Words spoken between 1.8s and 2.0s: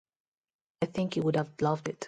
it.